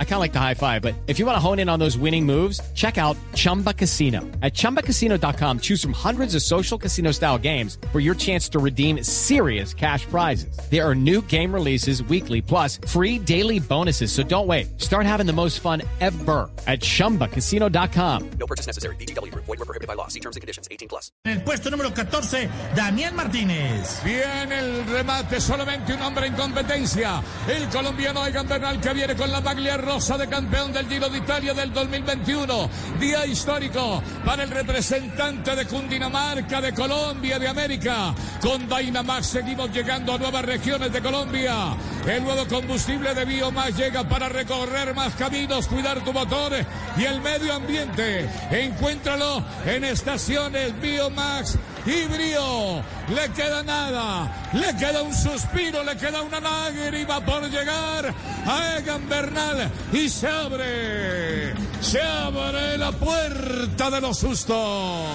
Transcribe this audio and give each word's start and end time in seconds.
I 0.00 0.04
kind 0.04 0.14
of 0.14 0.20
like 0.20 0.32
the 0.32 0.40
high 0.40 0.54
five, 0.54 0.82
but 0.82 0.96
if 1.06 1.20
you 1.20 1.26
want 1.26 1.36
to 1.36 1.40
hone 1.40 1.60
in 1.60 1.68
on 1.68 1.78
those 1.78 1.96
winning 1.96 2.26
moves, 2.26 2.60
check 2.74 2.98
out 2.98 3.16
Chumba 3.34 3.72
Casino. 3.72 4.22
At 4.42 4.54
ChumbaCasino.com, 4.54 5.60
choose 5.60 5.80
from 5.80 5.92
hundreds 5.92 6.34
of 6.34 6.42
social 6.42 6.76
casino 6.76 7.12
style 7.12 7.38
games 7.38 7.78
for 7.92 8.00
your 8.00 8.16
chance 8.16 8.48
to 8.48 8.58
redeem 8.58 9.04
serious 9.04 9.72
cash 9.72 10.04
prizes. 10.06 10.58
There 10.68 10.84
are 10.84 10.96
new 10.96 11.22
game 11.22 11.54
releases 11.54 12.02
weekly, 12.02 12.42
plus 12.42 12.78
free 12.88 13.20
daily 13.20 13.60
bonuses. 13.60 14.10
So 14.10 14.24
don't 14.24 14.48
wait. 14.48 14.80
Start 14.80 15.06
having 15.06 15.26
the 15.26 15.32
most 15.32 15.60
fun 15.60 15.82
ever 16.00 16.50
at 16.66 16.80
ChumbaCasino.com. 16.80 18.30
No 18.40 18.46
purchase 18.46 18.66
necessary. 18.66 18.96
BGW. 18.96 19.32
Void 19.34 19.46
were 19.46 19.56
prohibited 19.58 19.86
by 19.86 19.94
law. 19.94 20.08
See 20.08 20.20
terms 20.20 20.34
and 20.34 20.40
conditions. 20.40 20.66
18 20.72 20.88
plus. 20.88 21.12
En 21.24 21.38
el 21.38 21.44
puesto 21.44 21.70
número 21.70 21.94
14, 21.94 22.48
Daniel 22.74 23.14
Martínez. 23.14 24.02
Bien 24.04 24.50
el 24.50 24.84
remate, 24.86 25.40
solamente 25.40 25.94
un 25.94 26.02
hombre 26.02 26.26
en 26.26 26.34
competencia. 26.34 27.22
El 27.48 27.68
colombiano 27.68 28.26
Egan 28.26 28.48
Bernal 28.48 28.80
que 28.80 28.92
viene 28.92 29.14
con 29.14 29.30
la 29.30 29.40
maglia 29.40 29.76
rosa 29.88 30.18
de 30.18 30.28
campeón 30.28 30.70
del 30.70 30.86
Giro 30.86 31.08
de 31.08 31.16
Italia 31.16 31.54
del 31.54 31.72
2021. 31.72 32.68
Día 33.00 33.24
histórico 33.24 34.02
para 34.22 34.42
el 34.42 34.50
representante 34.50 35.56
de 35.56 35.64
Cundinamarca, 35.64 36.60
de 36.60 36.74
Colombia, 36.74 37.38
de 37.38 37.48
América. 37.48 38.14
Con 38.42 38.68
Dynamax 38.68 39.26
seguimos 39.26 39.72
llegando 39.72 40.12
a 40.12 40.18
nuevas 40.18 40.44
regiones 40.44 40.92
de 40.92 41.00
Colombia. 41.00 41.74
El 42.06 42.22
nuevo 42.22 42.46
combustible 42.46 43.14
de 43.14 43.24
Biomax 43.24 43.78
llega 43.78 44.06
para 44.06 44.28
recorrer 44.28 44.94
más 44.94 45.14
caminos, 45.14 45.66
cuidar 45.66 46.04
tu 46.04 46.12
motor 46.12 46.52
y 46.98 47.04
el 47.04 47.22
medio 47.22 47.54
ambiente. 47.54 48.28
Encuéntralo 48.50 49.42
en 49.64 49.84
estaciones 49.84 50.78
Biomax 50.82 51.56
y 51.88 52.06
Brío. 52.06 52.82
Le 53.08 53.28
queda 53.34 53.62
nada, 53.62 54.30
le 54.52 54.76
queda 54.76 55.02
un 55.02 55.14
suspiro, 55.14 55.82
le 55.82 55.96
queda 55.96 56.22
una 56.22 56.40
lágrima 56.40 57.24
por 57.24 57.48
llegar 57.48 58.14
a 58.46 58.78
Egan 58.78 59.08
Bernal 59.08 59.70
y 59.92 60.08
se 60.08 60.28
abre, 60.28 61.54
se 61.80 62.02
abre 62.02 62.76
la 62.76 62.92
puerta 62.92 63.90
de 63.90 64.00
los 64.00 64.18
sustos. 64.18 65.06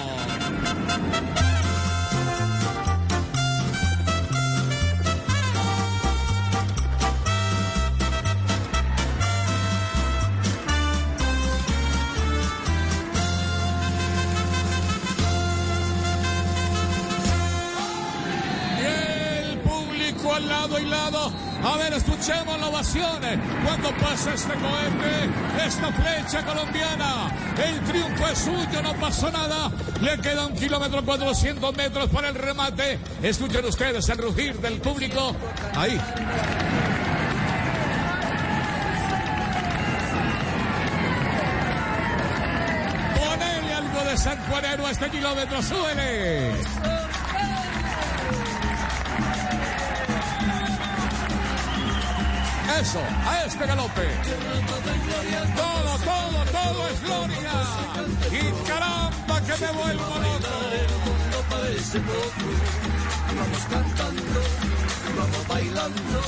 Lado 20.44 20.78
y 20.78 20.84
lado. 20.84 21.32
A 21.64 21.76
ver, 21.78 21.92
escuchemos 21.94 22.60
la 22.60 22.68
ovación 22.68 23.20
cuando 23.64 23.90
pasa 23.96 24.34
este 24.34 24.52
cohete, 24.52 25.66
esta 25.66 25.92
flecha 25.92 26.44
colombiana. 26.44 27.32
El 27.56 27.80
triunfo 27.84 28.26
es 28.28 28.38
suyo, 28.38 28.82
no 28.82 28.92
pasó 28.94 29.30
nada. 29.30 29.70
Le 30.00 30.18
queda 30.18 30.46
un 30.46 30.54
kilómetro 30.54 31.04
400 31.04 31.76
metros 31.76 32.10
para 32.10 32.28
el 32.28 32.34
remate. 32.34 32.98
Escuchen 33.22 33.64
ustedes 33.64 34.08
el 34.08 34.18
rugir 34.18 34.60
del 34.60 34.80
público. 34.80 35.34
Ahí. 35.74 35.98
Ponele 43.16 43.74
algo 43.74 44.10
de 44.10 44.16
San 44.18 44.38
Juanero 44.46 44.86
a 44.86 44.90
este 44.90 45.10
kilómetro, 45.10 45.62
súbele. 45.62 46.93
Eso, 52.80 52.98
a 53.24 53.44
este 53.44 53.66
galope. 53.66 54.06
Todo, 55.56 55.98
todo, 56.10 56.44
todo 56.50 56.88
es 56.88 57.00
gloria. 57.02 57.52
Y 58.32 58.68
caramba 58.68 59.40
que 59.40 59.64
me 59.64 59.72
vuelvo 59.72 60.02
loco. 60.02 60.54
Vamos 63.36 63.62
cantando, 63.70 64.40
vamos 65.16 65.48
bailando, 65.48 66.20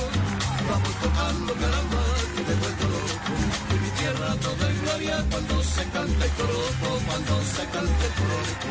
vamos 0.69 0.95
tocando 1.03 1.53
caramba, 1.53 2.03
que 2.35 2.41
me 2.47 2.55
vuelvo 2.61 2.85
loco. 2.95 3.31
En 3.71 3.81
mi 3.83 3.89
tierra 3.99 4.35
todo 4.41 4.69
es 4.69 4.81
gloria 4.81 5.25
cuando 5.29 5.63
se 5.63 5.83
canta 5.89 6.25
el 6.25 6.31
coroto, 6.31 6.87
cuando 7.07 7.33
se 7.43 7.63
canta 7.75 8.05
el 8.07 8.13
coroto. 8.19 8.67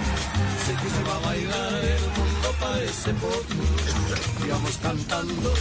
Sé 0.65 0.73
que 0.81 0.89
se 0.95 1.03
va 1.09 1.17
a 1.17 1.21
bailar, 1.29 1.85
el 1.85 2.07
mundo 2.17 2.49
parece 2.59 3.11
poco. 3.15 3.55
Y 4.45 4.49
vamos 4.49 4.79
cantando, 4.83 5.55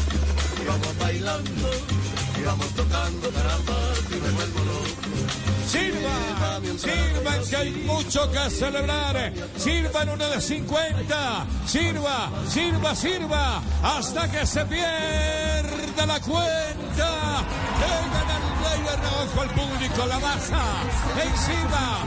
y 0.66 0.68
vamos 0.68 0.98
bailando, 0.98 1.70
y 2.40 2.44
vamos 2.44 2.68
tocando 2.70 3.30
caramba, 3.30 3.76
que 4.10 4.16
me 4.16 4.32
vuelvo 4.32 4.60
loco. 4.66 4.86
Sirva, 5.68 6.60
sirvan 6.78 7.46
que 7.50 7.56
hay 7.56 7.72
mucho 7.72 8.32
que 8.32 8.50
celebrar. 8.50 9.34
Sirvan 9.58 10.10
uno 10.10 10.28
de 10.30 10.42
50. 10.42 11.48
Sirva, 11.68 12.32
sirva, 12.50 12.96
sirva. 12.96 13.62
Hasta 13.84 14.32
que 14.32 14.46
se 14.46 14.66
pierda 14.66 16.06
la 16.06 16.20
cuenta. 16.20 17.46
Rey 18.76 18.98
ojo 19.24 19.42
al 19.42 19.50
público, 19.50 20.06
la 20.06 20.20
masa. 20.20 20.62
Encima, 21.22 22.00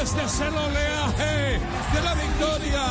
este 0.00 0.22
es 0.22 0.40
el 0.40 0.54
oleaje 0.54 1.58
de 1.92 2.00
la 2.02 2.14
victoria. 2.14 2.84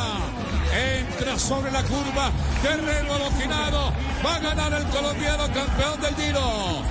Entra 0.72 1.38
sobre 1.38 1.70
la 1.70 1.82
curva, 1.82 2.30
terreno 2.62 3.14
aloquinado. 3.14 3.92
Va 4.24 4.36
a 4.36 4.38
ganar 4.38 4.72
el 4.74 4.84
colombiano 4.86 5.44
campeón 5.52 6.00
del 6.00 6.14
Giro. 6.16 6.82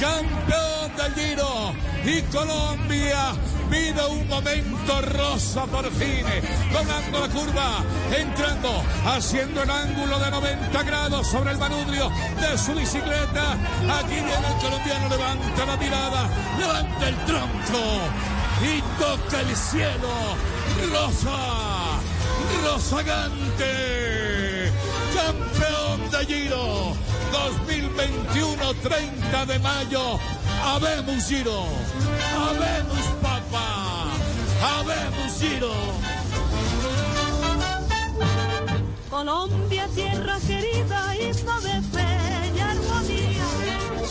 Campeón 0.00 0.96
del 0.96 1.14
Giro. 1.14 1.74
Y 2.04 2.20
Colombia 2.30 3.32
vive 3.70 4.06
un 4.06 4.28
momento 4.28 5.00
rosa 5.02 5.64
por 5.66 5.90
fin. 5.92 6.24
Doblando 6.72 7.20
la 7.20 7.28
curva, 7.28 7.84
entrando, 8.16 8.82
haciendo 9.06 9.62
el 9.62 9.70
ángulo 9.70 10.18
de 10.18 10.30
90 10.30 10.82
grados 10.82 11.26
sobre 11.26 11.52
el 11.52 11.58
manubrio 11.58 12.10
de 12.40 12.58
su 12.58 12.74
bicicleta. 12.74 13.52
Aquí 13.98 14.14
viene 14.14 14.46
el 14.46 14.60
colombiano, 14.60 15.08
levanta 15.08 15.66
la 15.66 15.76
mirada, 15.76 16.28
levanta 16.58 17.08
el 17.08 17.16
tronco 17.24 17.82
y 18.62 18.80
toca 18.98 19.40
el 19.40 19.56
cielo. 19.56 20.12
Rosa, 20.92 22.00
rozagante, 22.64 23.93
2021, 28.34 28.74
30 28.82 29.46
de 29.46 29.58
mayo. 29.60 30.18
Habemos 30.64 31.24
Giro, 31.24 31.66
habemos 32.36 33.06
papá, 33.22 34.06
habemos 34.60 35.38
Giro. 35.38 35.72
Colombia, 39.08 39.86
tierra 39.94 40.36
querida, 40.46 41.14
himno 41.16 41.60
de 41.60 41.82
fe 41.92 42.10
y 42.56 42.60
armonía. 42.60 43.46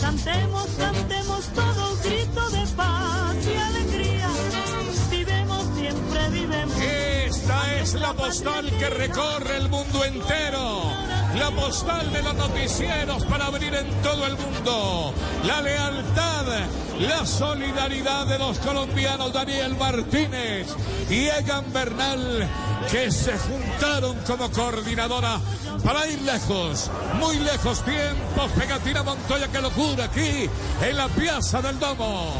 Cantemos, 0.00 0.68
cantemos 0.78 1.44
todo 1.48 1.96
grito 2.02 2.50
de 2.50 2.66
paz 2.74 3.36
y 3.46 3.56
alegría. 3.56 4.28
Vivemos 5.10 5.66
siempre, 5.76 6.28
vivemos. 6.30 6.76
Esta 6.80 7.74
es 7.74 7.94
la 7.94 8.14
postal 8.14 8.70
que 8.78 8.88
recorre 8.88 9.58
el 9.58 9.68
mundo 9.68 10.04
entero. 10.04 11.23
La 11.38 11.50
postal 11.50 12.12
de 12.12 12.22
los 12.22 12.34
noticieros 12.34 13.24
para 13.24 13.46
abrir 13.46 13.74
en 13.74 13.90
todo 14.02 14.26
el 14.26 14.36
mundo. 14.36 15.12
La 15.44 15.60
lealtad, 15.60 16.46
la 17.00 17.26
solidaridad 17.26 18.26
de 18.26 18.38
los 18.38 18.58
colombianos 18.58 19.32
Daniel 19.32 19.76
Martínez 19.76 20.68
y 21.10 21.26
Egan 21.26 21.72
Bernal 21.72 22.48
que 22.90 23.10
se 23.10 23.36
juntaron 23.36 24.16
como 24.26 24.50
coordinadora 24.50 25.40
para 25.82 26.06
ir 26.06 26.22
lejos, 26.22 26.90
muy 27.18 27.38
lejos 27.38 27.84
tiempos. 27.84 28.50
Pegatina 28.56 29.02
Montoya, 29.02 29.48
qué 29.48 29.60
locura 29.60 30.04
aquí 30.04 30.48
en 30.82 30.96
la 30.96 31.08
Piazza 31.08 31.60
del 31.60 31.78
Domo. 31.80 32.32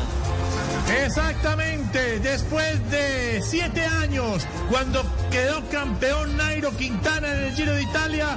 Exactamente, 1.03 2.21
después 2.21 2.91
de 2.91 3.43
siete 3.43 3.85
años, 3.85 4.47
cuando 4.71 5.03
quedó 5.35 5.69
campeón 5.69 6.37
Nairo 6.37 6.71
Quintana 6.77 7.35
en 7.35 7.41
el 7.47 7.55
Giro 7.57 7.73
de 7.73 7.83
Italia, 7.83 8.37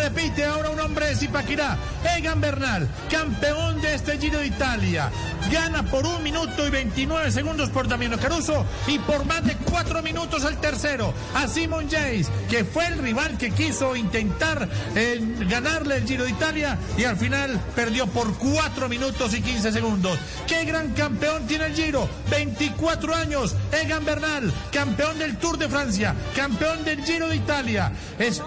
repite 0.00 0.44
ahora 0.44 0.70
un 0.70 0.78
hombre 0.78 1.06
de 1.06 1.16
Zipaquirá, 1.16 1.76
Egan 2.16 2.40
Bernal, 2.40 2.88
campeón 3.10 3.80
de 3.80 3.94
este 3.94 4.18
Giro 4.18 4.38
de 4.38 4.46
Italia, 4.46 5.10
gana 5.50 5.82
por 5.82 6.06
un 6.06 6.22
minuto 6.22 6.64
y 6.64 6.70
29 6.70 7.32
segundos 7.32 7.70
por 7.70 7.88
Damiano 7.88 8.18
Caruso 8.18 8.64
y 8.86 9.00
por 9.00 9.24
más 9.24 9.44
de 9.44 9.56
cuatro 9.56 10.00
minutos 10.00 10.44
el 10.44 10.58
tercero, 10.58 11.12
a 11.34 11.48
Simon 11.48 11.88
Yates, 11.88 12.30
que 12.48 12.64
fue 12.64 12.86
el 12.86 12.98
rival 12.98 13.36
que 13.36 13.50
quiso 13.50 13.96
intentar 13.96 14.68
eh, 14.94 15.20
ganarle 15.48 15.96
el 15.96 16.06
Giro 16.06 16.22
de 16.22 16.30
Italia 16.30 16.78
y 16.96 17.02
al 17.02 17.16
final 17.16 17.60
perdió 17.74 18.06
por 18.06 18.38
cuatro 18.38 18.88
minutos 18.88 19.34
y 19.34 19.42
15 19.42 19.72
segundos. 19.72 20.16
¡Qué 20.46 20.64
gran 20.64 20.92
campeón 20.94 21.48
tiene 21.48 21.66
el 21.66 21.74
Giro! 21.74 22.08
24 22.30 23.12
años, 23.16 23.56
Egan 23.72 24.04
Bernal, 24.04 24.52
campeón 24.70 25.18
del 25.18 25.36
Tour 25.38 25.58
de 25.58 25.68
Francia, 25.68 26.14
campeón 26.34 26.84
del 26.84 27.04
Giro 27.04 27.28
de 27.28 27.36
Italia. 27.36 27.92
Es 28.18 28.42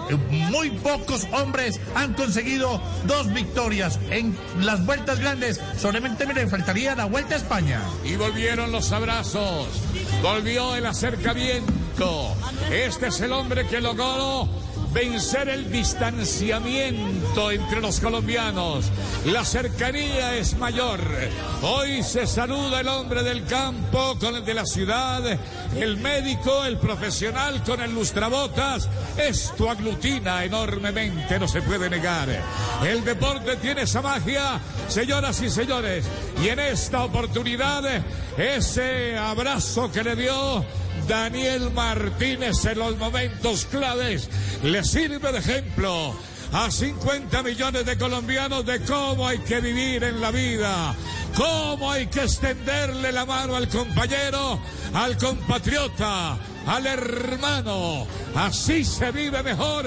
muy 0.50 0.70
pocos 0.70 1.26
hombres 1.32 1.80
han 1.94 2.14
conseguido 2.14 2.80
dos 3.06 3.32
victorias 3.32 3.98
en 4.10 4.36
las 4.60 4.84
vueltas 4.84 5.20
grandes. 5.20 5.60
Solamente 5.78 6.26
me 6.26 6.34
le 6.34 6.46
faltaría 6.46 6.94
la 6.94 7.06
vuelta 7.06 7.34
a 7.34 7.38
España. 7.38 7.80
Y 8.04 8.16
volvieron 8.16 8.72
los 8.72 8.92
abrazos. 8.92 9.68
Volvió 10.22 10.74
el 10.76 10.86
acercamiento. 10.86 12.34
Este 12.70 13.08
es 13.08 13.20
el 13.20 13.32
hombre 13.32 13.66
que 13.66 13.80
logró 13.80 14.48
vencer 14.92 15.48
el 15.48 15.70
distanciamiento 15.70 17.50
entre 17.50 17.80
los 17.80 18.00
colombianos. 18.00 18.90
La 19.26 19.44
cercanía 19.44 20.36
es 20.36 20.56
mayor. 20.56 21.00
Hoy 21.62 22.02
se 22.02 22.26
saluda 22.26 22.80
el 22.80 22.88
hombre 22.88 23.22
del 23.22 23.44
campo 23.44 24.16
con 24.18 24.36
el 24.36 24.44
de 24.44 24.54
la 24.54 24.66
ciudad, 24.66 25.22
el 25.76 25.96
médico, 25.96 26.64
el 26.64 26.76
profesional 26.78 27.62
con 27.64 27.80
el 27.80 27.94
lustrabotas. 27.94 28.88
Esto 29.16 29.70
aglutina 29.70 30.44
enormemente, 30.44 31.38
no 31.38 31.48
se 31.48 31.62
puede 31.62 31.88
negar. 31.88 32.28
El 32.84 33.04
deporte 33.04 33.56
tiene 33.56 33.82
esa 33.82 34.02
magia, 34.02 34.60
señoras 34.88 35.40
y 35.40 35.50
señores. 35.50 36.04
Y 36.42 36.48
en 36.48 36.58
esta 36.58 37.04
oportunidad, 37.04 37.84
ese 38.36 39.16
abrazo 39.16 39.90
que 39.90 40.02
le 40.02 40.16
dio 40.16 40.64
Daniel 41.08 41.70
Martínez 41.72 42.64
en 42.64 42.78
los 42.78 42.96
momentos 42.96 43.66
claves 43.66 44.28
le 44.62 44.84
sirve 44.84 45.32
de 45.32 45.38
ejemplo 45.38 46.14
a 46.52 46.70
50 46.70 47.42
millones 47.42 47.86
de 47.86 47.96
colombianos 47.96 48.64
de 48.66 48.80
cómo 48.82 49.26
hay 49.26 49.38
que 49.38 49.60
vivir 49.60 50.04
en 50.04 50.20
la 50.20 50.30
vida, 50.30 50.94
cómo 51.34 51.90
hay 51.90 52.06
que 52.06 52.20
extenderle 52.20 53.10
la 53.10 53.24
mano 53.24 53.56
al 53.56 53.68
compañero, 53.68 54.60
al 54.92 55.16
compatriota, 55.16 56.36
al 56.66 56.86
hermano. 56.86 58.06
Así 58.34 58.84
se 58.84 59.10
vive 59.12 59.42
mejor 59.42 59.86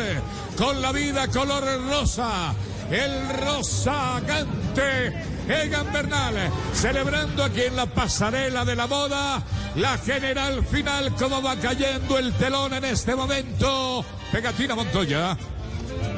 con 0.57 0.81
la 0.81 0.91
vida 0.91 1.27
color 1.27 1.63
rosa. 1.87 2.55
El 2.89 3.29
rosagante 3.29 5.13
Egan 5.49 5.91
Bernal, 5.93 6.35
celebrando 6.73 7.43
aquí 7.43 7.61
en 7.61 7.75
la 7.75 7.85
pasarela 7.85 8.65
de 8.65 8.75
la 8.75 8.87
moda 8.87 9.43
la 9.75 9.97
general 9.97 10.65
final, 10.65 11.13
como 11.15 11.41
va 11.41 11.57
cayendo 11.57 12.17
el 12.17 12.33
telón 12.33 12.73
en 12.73 12.85
este 12.85 13.15
momento. 13.15 14.05
Pegatina 14.31 14.73
Montoya. 14.73 15.37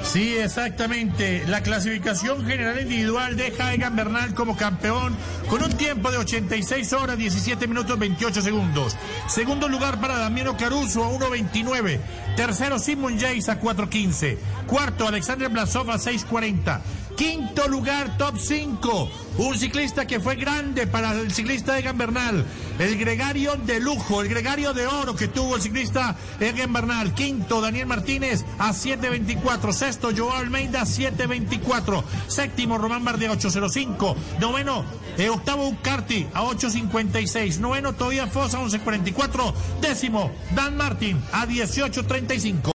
Sí, 0.03 0.37
exactamente. 0.37 1.43
La 1.47 1.61
clasificación 1.61 2.45
general 2.45 2.79
individual 2.81 3.35
deja 3.35 3.67
a 3.67 3.73
Egan 3.73 3.95
Bernal 3.95 4.33
como 4.33 4.55
campeón 4.55 5.15
con 5.49 5.63
un 5.63 5.71
tiempo 5.73 6.11
de 6.11 6.17
86 6.17 6.93
horas, 6.93 7.17
17 7.17 7.67
minutos, 7.67 7.97
28 7.97 8.41
segundos. 8.41 8.95
Segundo 9.27 9.67
lugar 9.67 9.99
para 9.99 10.17
Damiano 10.17 10.55
Caruso 10.55 11.03
a 11.03 11.09
1.29. 11.09 11.99
Tercero 12.35 12.77
Simon 12.77 13.17
Yates 13.17 13.49
a 13.49 13.59
4.15. 13.59 14.37
Cuarto 14.67 15.07
Alexander 15.07 15.49
Blasov 15.49 15.89
a 15.89 15.95
6.40. 15.95 16.79
Quinto 17.17 17.67
lugar, 17.67 18.15
top 18.15 18.37
5. 18.37 19.09
Un 19.39 19.57
ciclista 19.57 20.05
que 20.05 20.19
fue 20.19 20.35
grande 20.35 20.85
para 20.85 21.13
el 21.13 21.33
ciclista 21.33 21.79
Egan 21.79 21.97
Bernal. 21.97 22.45
El 22.77 22.95
gregario 22.95 23.55
de 23.55 23.79
lujo, 23.79 24.21
el 24.21 24.29
gregario 24.29 24.71
de 24.71 24.85
oro 24.85 25.15
que 25.15 25.27
tuvo 25.27 25.55
el 25.55 25.61
ciclista 25.63 26.15
Egan 26.39 26.71
Bernal. 26.71 27.15
Quinto, 27.15 27.59
Daniel 27.59 27.87
Martínez 27.87 28.45
a 28.59 28.71
7.24. 28.71 29.73
Sexto, 29.73 30.11
Joao 30.15 30.37
Almeida 30.37 30.81
7.24. 30.81 32.03
Séptimo, 32.27 32.77
Román 32.77 33.03
Bardia 33.03 33.33
8.05. 33.33 34.15
Noveno, 34.39 34.85
eh, 35.17 35.29
octavo, 35.29 35.67
Ucarti 35.67 36.27
a 36.35 36.43
8.56. 36.43 37.57
Noveno, 37.57 37.93
Todavía 37.93 38.27
Fosa 38.27 38.59
11.44. 38.59 39.53
Décimo, 39.81 40.31
Dan 40.53 40.77
Martin 40.77 41.19
a 41.31 41.47
18.35. 41.47 42.76